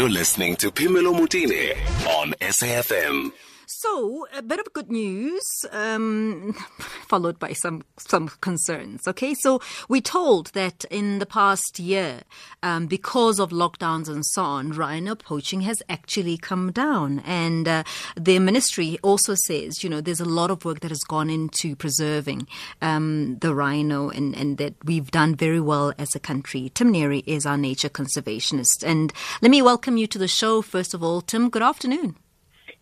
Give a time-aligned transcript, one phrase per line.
[0.00, 3.32] You're listening to Pamela Mutine on SAFM.
[3.72, 6.54] So, a bit of good news, um,
[7.08, 9.06] followed by some some concerns.
[9.06, 12.22] Okay, so we told that in the past year,
[12.64, 17.84] um, because of lockdowns and so on, rhino poaching has actually come down, and uh,
[18.16, 21.76] the ministry also says, you know, there's a lot of work that has gone into
[21.76, 22.48] preserving
[22.82, 26.72] um, the rhino, and and that we've done very well as a country.
[26.74, 30.60] Tim Neary is our nature conservationist, and let me welcome you to the show.
[30.60, 32.16] First of all, Tim, good afternoon.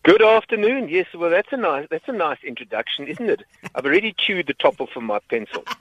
[0.04, 0.88] Good afternoon.
[0.88, 3.42] Yes, well, that's a nice that's a nice introduction, isn't it?
[3.74, 5.64] I've already chewed the top off of my pencil.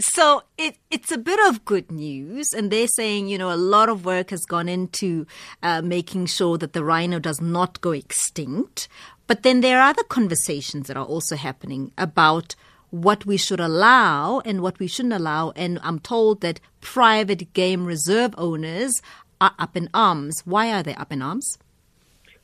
[0.00, 3.88] So it, it's a bit of good news, and they're saying you know a lot
[3.88, 5.26] of work has gone into
[5.62, 8.88] uh, making sure that the rhino does not go extinct.
[9.26, 12.54] But then there are other conversations that are also happening about
[12.90, 15.50] what we should allow and what we shouldn't allow.
[15.56, 19.02] And I'm told that private game reserve owners
[19.40, 20.42] are up in arms.
[20.44, 21.58] Why are they up in arms?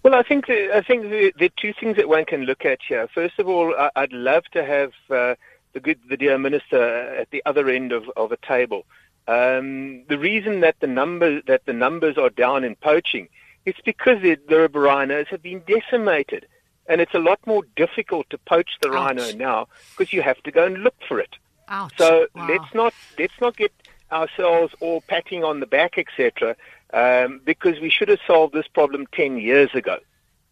[0.03, 2.81] Well, I think the, I think the, the two things that one can look at
[2.87, 3.09] here.
[3.15, 5.37] First of all, I, would love to have uh,
[5.75, 6.83] the good, the dear minister
[7.17, 8.85] at the other end of, of a table.
[9.29, 13.29] Um, the reason that the number that the numbers are down in poaching,
[13.65, 16.47] it's because the, the rhinos have been decimated,
[16.89, 18.95] and it's a lot more difficult to poach the Ouch.
[18.95, 21.37] rhino now because you have to go and look for it.
[21.69, 21.93] Ouch.
[21.97, 22.49] So wow.
[22.49, 23.73] let's not let's not get
[24.11, 26.57] ourselves all patting on the back, etc
[26.93, 29.99] um, because we should have solved this problem 10 years ago.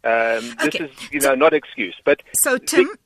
[0.02, 1.94] Um, this is, you know, not excuse.
[2.04, 2.96] But so, Tim, the,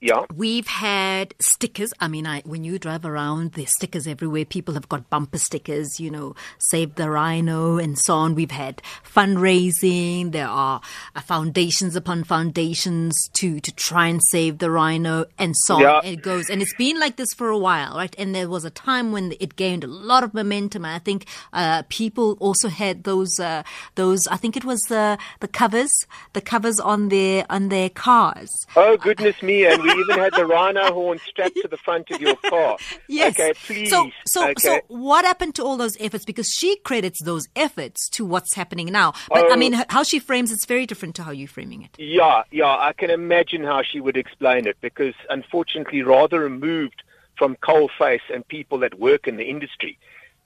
[0.00, 0.24] yeah.
[0.34, 1.92] We've had stickers.
[2.00, 4.44] I mean, I, when you drive around, there's stickers everywhere.
[4.44, 8.34] People have got bumper stickers, you know, Save the Rhino and so on.
[8.34, 10.32] We've had fundraising.
[10.32, 10.80] There are
[11.16, 15.94] uh, foundations upon foundations to, to try and save the rhino and so yeah.
[15.94, 16.04] on.
[16.04, 16.48] It goes.
[16.48, 18.14] And it's been like this for a while, right?
[18.18, 20.84] And there was a time when it gained a lot of momentum.
[20.84, 23.62] I think uh, people also had those, uh,
[23.96, 25.92] those, I think it was the, the covers,
[26.34, 28.50] the covers on their, on their cars.
[28.76, 29.66] Oh, goodness me.
[29.66, 32.78] And we even had the rhino horn strapped to the front of your car.
[33.08, 33.38] Yes.
[33.38, 33.90] Okay, please.
[33.90, 34.54] So, so, okay.
[34.58, 36.24] so, what happened to all those efforts?
[36.24, 39.12] Because she credits those efforts to what's happening now.
[39.28, 41.90] But oh, I mean, how she frames it's very different to how you're framing it.
[41.98, 42.66] Yeah, yeah.
[42.66, 47.02] I can imagine how she would explain it because, unfortunately, rather removed
[47.36, 49.98] from coalface and people that work in the industry.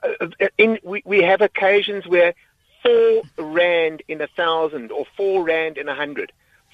[0.03, 2.35] Uh, uh, in, we, we have occasions where
[2.83, 6.33] four rand in a thousand or four rand in a hundred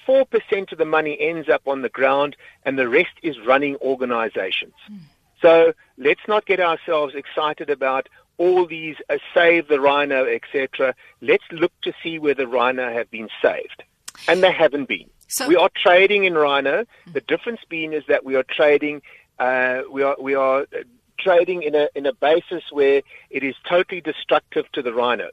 [0.09, 4.73] 4% of the money ends up on the ground and the rest is running organizations.
[4.91, 5.01] Mm.
[5.39, 8.09] So let's not get ourselves excited about
[8.39, 10.95] all these uh, save the rhino, etc.
[11.21, 13.83] Let's look to see where the rhino have been saved.
[14.27, 15.09] And they haven't been.
[15.27, 16.85] So, we are trading in rhino.
[17.05, 17.11] Hmm.
[17.11, 19.03] The difference being is that we are trading,
[19.37, 20.83] uh, we are, we are uh,
[21.19, 25.29] trading in a, in a basis where it is totally destructive to the rhino.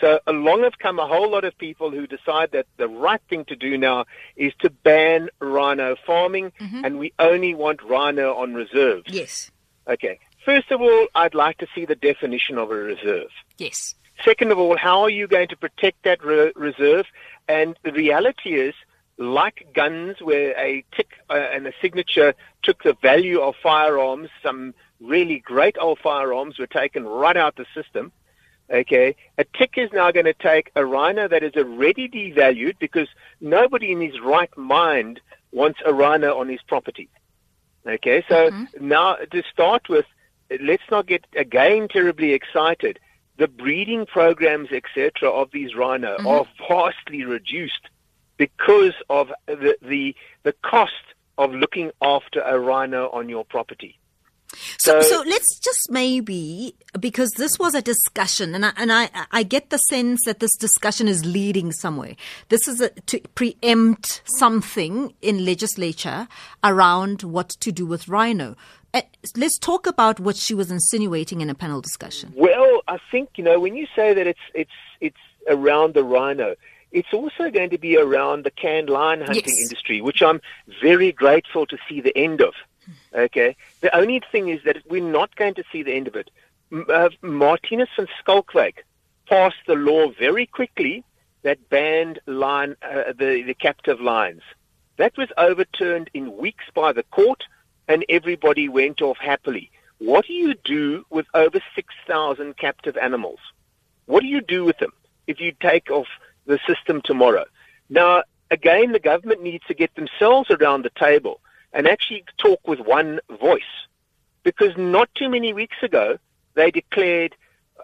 [0.00, 3.44] So along have come a whole lot of people who decide that the right thing
[3.46, 6.84] to do now is to ban rhino farming, mm-hmm.
[6.84, 9.04] and we only want rhino on reserves.
[9.06, 9.50] Yes.
[9.86, 10.18] Okay.
[10.44, 13.30] First of all, I'd like to see the definition of a reserve.
[13.58, 13.94] Yes.
[14.24, 17.06] Second of all, how are you going to protect that re- reserve?
[17.48, 18.74] And the reality is,
[19.18, 24.74] like guns, where a tick uh, and a signature took the value of firearms, some
[25.00, 28.12] really great old firearms were taken right out the system.
[28.70, 33.08] Okay, a tick is now going to take a rhino that is already devalued because
[33.40, 37.08] nobody in his right mind wants a rhino on his property.
[37.86, 38.88] Okay, so mm-hmm.
[38.88, 40.06] now to start with,
[40.60, 42.98] let's not get again terribly excited.
[43.36, 46.26] The breeding programs, etc., of these rhino mm-hmm.
[46.26, 47.88] are vastly reduced
[48.36, 50.92] because of the, the the cost
[51.38, 53.98] of looking after a rhino on your property.
[54.78, 59.42] So, so let's just maybe because this was a discussion, and I, and I I
[59.42, 62.16] get the sense that this discussion is leading somewhere.
[62.48, 66.28] This is a, to preempt something in legislature
[66.62, 68.56] around what to do with rhino.
[68.94, 69.02] Uh,
[69.36, 72.32] let's talk about what she was insinuating in a panel discussion.
[72.36, 74.70] Well, I think you know when you say that it's it's
[75.00, 75.16] it's
[75.48, 76.56] around the rhino.
[76.92, 79.62] It's also going to be around the canned lion hunting yes.
[79.62, 80.42] industry, which I'm
[80.82, 82.52] very grateful to see the end of.
[83.14, 83.56] Okay.
[83.80, 86.30] The only thing is that we're not going to see the end of it.
[86.72, 88.78] Uh, Marthinus van Schalkwyk
[89.28, 91.04] passed the law very quickly
[91.42, 94.42] that banned lion, uh, the, the captive lions.
[94.96, 97.44] That was overturned in weeks by the court,
[97.88, 99.70] and everybody went off happily.
[99.98, 103.38] What do you do with over 6,000 captive animals?
[104.06, 104.92] What do you do with them
[105.26, 106.08] if you take off
[106.46, 107.44] the system tomorrow?
[107.88, 111.40] Now, again, the government needs to get themselves around the table
[111.72, 113.62] and actually talk with one voice.
[114.42, 116.18] Because not too many weeks ago,
[116.54, 117.34] they declared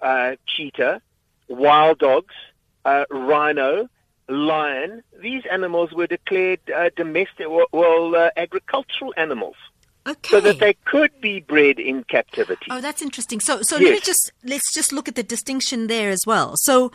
[0.02, 1.00] uh, cheetah,
[1.48, 2.34] wild dogs,
[2.84, 3.88] uh, rhino,
[4.28, 9.56] lion, these animals were declared uh, domestic, well, uh, agricultural animals.
[10.06, 10.28] Okay.
[10.30, 12.66] So that they could be bred in captivity.
[12.70, 13.40] Oh, that's interesting.
[13.40, 13.84] So, so Yes.
[13.84, 16.54] let me just let's just look at the distinction there as well.
[16.56, 16.90] So,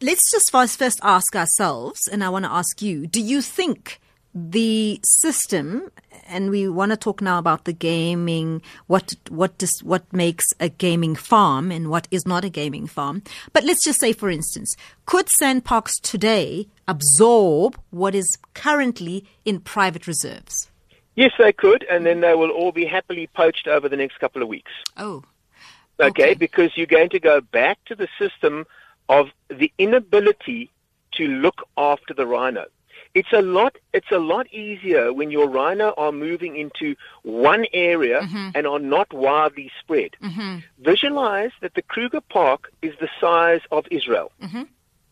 [0.00, 4.00] let's just first first ask ourselves, and I want to ask you: Do you think
[4.34, 5.90] the system,
[6.28, 10.68] and we want to talk now about the gaming, what what does what makes a
[10.68, 13.22] gaming farm and what is not a gaming farm?
[13.52, 14.74] But let's just say, for instance,
[15.06, 20.70] could SANParks today absorb what is currently in private reserves?
[21.16, 24.42] Yes, they could, and then they will all be happily poached over the next couple
[24.42, 24.70] of weeks.
[24.96, 25.24] Oh,
[25.98, 26.34] Okay, Okay.
[26.34, 28.64] because you're going to go back to the system
[29.08, 30.70] of the inability
[31.12, 32.64] to look after the rhino.
[33.14, 33.76] It's a lot.
[33.92, 38.50] It's a lot easier when your rhino are moving into one area mm-hmm.
[38.54, 40.16] and are not widely spread.
[40.22, 40.58] Mm-hmm.
[40.78, 44.32] Visualize that the Kruger Park is the size of Israel.
[44.42, 44.62] Mm-hmm.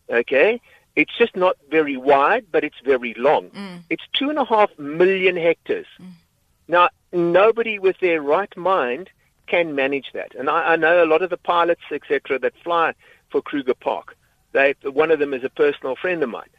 [0.09, 0.59] Okay,
[0.95, 3.49] it's just not very wide, but it's very long.
[3.51, 3.83] Mm.
[3.89, 5.85] It's two and a half million hectares.
[5.99, 6.11] Mm.
[6.67, 9.09] Now, nobody with their right mind
[9.47, 10.35] can manage that.
[10.35, 12.93] And I, I know a lot of the pilots, etc., that fly
[13.29, 14.17] for Kruger Park.
[14.51, 16.49] They, one of them is a personal friend of mine.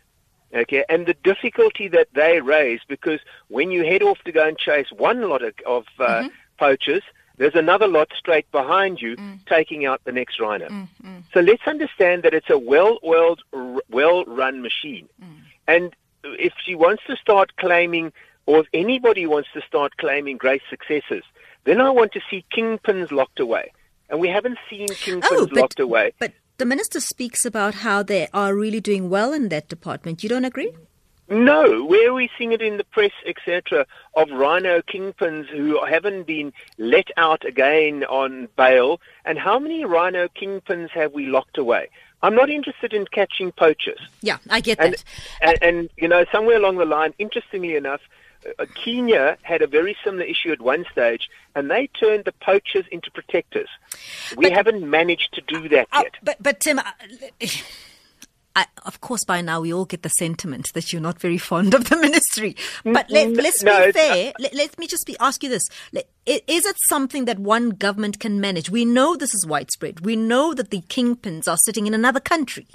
[0.52, 4.58] Okay, and the difficulty that they raise because when you head off to go and
[4.58, 6.28] chase one lot of, of uh, mm-hmm.
[6.58, 7.02] poachers,
[7.36, 9.38] there's another lot straight behind you mm.
[9.46, 10.68] taking out the next rhino.
[10.68, 11.22] Mm, mm.
[11.32, 15.08] So let's understand that it's a well-oiled, r- well-run machine.
[15.66, 15.94] And
[16.24, 18.12] if she wants to start claiming,
[18.44, 21.22] or if anybody wants to start claiming great successes,
[21.64, 23.72] then I want to see kingpins locked away.
[24.10, 26.12] And we haven't seen oh, kingpins Oh, but, locked away.
[26.18, 30.22] but the minister speaks about how they are really doing well in that department.
[30.22, 30.70] You don't agree?
[31.30, 36.26] No, where are we seeing it in the press, etc., of rhino kingpins who haven't
[36.26, 39.00] been let out again on bail?
[39.24, 41.88] And how many rhino kingpins have we locked away?
[42.22, 44.00] I'm not interested in catching poachers.
[44.20, 45.04] Yeah, I get And, that.
[45.40, 48.02] and, and you know, somewhere along the line, interestingly enough,
[48.74, 53.10] Kenya had a very similar issue at one stage, and they turned the poachers into
[53.10, 53.68] protectors.
[54.36, 56.14] We But- haven't managed to do that Uh, yet.
[56.22, 56.92] but, but Tim, I,
[58.56, 61.72] I, of course, by now we all get the sentiment that you're not very fond
[61.74, 62.56] of the ministry.
[62.84, 64.32] But let, let's no, be fair.
[64.40, 65.68] Let, let me just be, ask you this:
[66.26, 68.68] Is it something that one government can manage?
[68.68, 70.04] We know this is widespread.
[70.04, 72.66] We know that the kingpins are sitting in another country.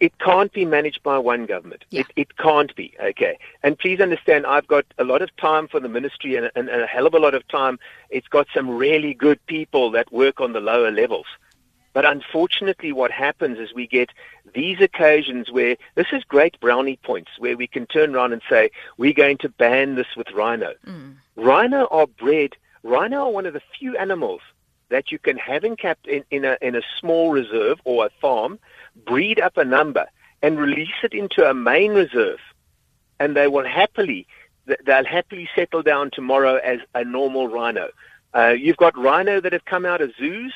[0.00, 1.84] It, can't be managed by one government.
[1.90, 2.00] Yeah.
[2.00, 3.38] It, it can't be, okay?
[3.62, 6.82] And please understand, I've got a lot of time for the ministry and, and, and
[6.82, 7.78] a hell of a lot of time.
[8.10, 11.26] It's got some really good people that work on the lower levels.
[11.92, 14.10] But unfortunately, what happens is we get
[14.54, 18.70] these occasions where this is great brownie points, where we can turn around and say,
[18.96, 20.72] we're going to ban this with rhino.
[20.86, 21.16] Mm.
[21.36, 24.40] Rhino are bred, rhino are one of the few animals
[24.92, 28.10] that you can have in, cap- in, in, a, in a small reserve or a
[28.20, 28.58] farm,
[29.06, 30.06] breed up a number,
[30.42, 32.40] and release it into a main reserve.
[33.18, 34.26] And they will happily,
[34.84, 37.88] they'll happily settle down tomorrow as a normal rhino.
[38.34, 40.52] Uh, you've got rhino that have come out of zoos,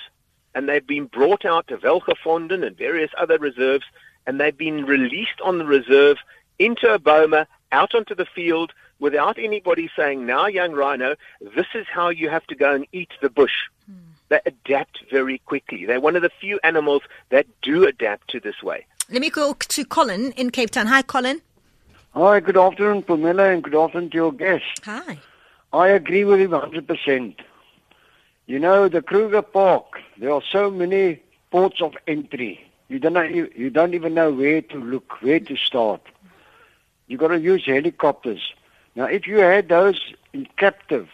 [0.54, 3.84] and they've been brought out to Welgevonden and various other reserves,
[4.26, 6.18] and they've been released on the reserve
[6.58, 11.86] into a boma, out onto the field, without anybody saying, now, young rhino, this is
[11.90, 13.68] how you have to go and eat the bush.
[14.28, 15.84] They adapt very quickly.
[15.84, 18.86] They're one of the few animals that do adapt to this way.
[19.10, 20.86] Let me go to Colin in Cape Town.
[20.86, 21.40] Hi, Colin.
[22.12, 24.64] Hi, good afternoon, Pamela, and good afternoon to your guest.
[24.84, 25.18] Hi.
[25.72, 27.36] I agree with him 100%.
[28.46, 32.64] You know, the Kruger Park, there are so many ports of entry.
[32.88, 36.00] You don't, know, you, you don't even know where to look, where to start.
[37.06, 38.52] you got to use helicopters.
[38.94, 40.00] Now, if you had those
[40.32, 41.08] in captive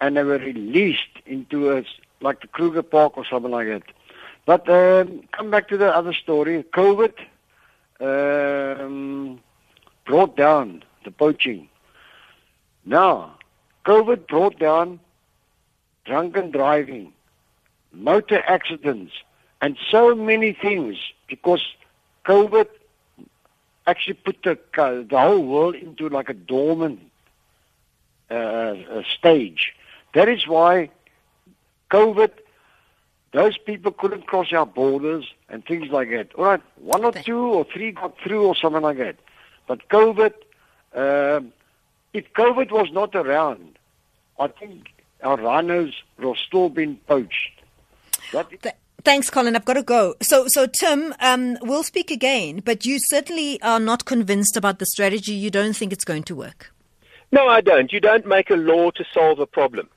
[0.00, 1.84] and they were released into a,
[2.20, 3.82] like the Kruger Park or something like that.
[4.44, 6.64] But um, come back to the other story.
[6.72, 7.14] COVID
[8.00, 9.40] um,
[10.04, 11.68] brought down the poaching.
[12.84, 13.36] Now,
[13.84, 15.00] COVID brought down
[16.04, 17.12] drunken driving,
[17.92, 19.12] motor accidents,
[19.60, 20.96] and so many things
[21.28, 21.62] because
[22.24, 22.68] COVID
[23.86, 27.00] actually put the, uh, the whole world into like a dormant
[28.30, 29.72] uh, uh, stage.
[30.14, 30.90] That is why
[31.90, 32.30] COVID,
[33.32, 36.34] those people couldn't cross our borders and things like that.
[36.34, 39.16] All right, one or two or three got through or something like that.
[39.66, 40.32] But COVID,
[40.94, 41.52] um,
[42.12, 43.78] if COVID was not around,
[44.38, 44.88] I think
[45.22, 47.60] our rhinos will still been poached.
[48.32, 48.72] That is,
[49.04, 49.54] Thanks, Colin.
[49.54, 50.16] I've got to go.
[50.20, 54.86] So, so Tim, um, we'll speak again, but you certainly are not convinced about the
[54.86, 55.32] strategy.
[55.32, 56.72] You don't think it's going to work.
[57.30, 57.92] No, I don't.
[57.92, 59.88] You don't make a law to solve a problem.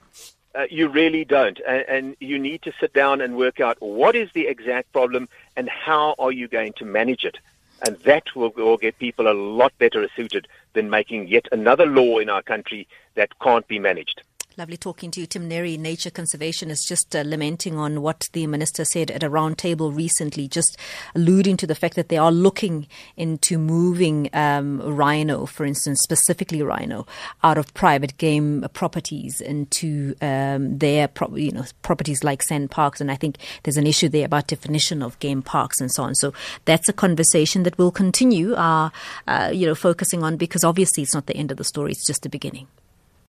[0.55, 1.59] Uh, you really don't.
[1.67, 5.29] And, and, you need to sit down and work out what is the exact problem
[5.55, 7.37] and how are you going to manage it.
[7.85, 12.17] And that will, will get people a lot better suited than making yet another law
[12.17, 14.23] in our country that can't be managed.
[14.59, 15.25] Lovely talking to you.
[15.25, 19.29] Tim Neary, Nature Conservation, is just uh, lamenting on what the minister said at a
[19.29, 20.75] roundtable recently, just
[21.15, 22.85] alluding to the fact that they are looking
[23.15, 27.07] into moving um, rhino, for instance, specifically rhino,
[27.41, 33.09] out of private game properties into um, their pro- you know properties like SANParks, And
[33.09, 36.15] I think there's an issue there about definition of game parks and so on.
[36.15, 36.33] So
[36.65, 38.89] that's a conversation that will continue, uh,
[39.25, 42.05] uh, you know, focusing on because obviously it's not the end of the story; it's
[42.05, 42.67] just the beginning.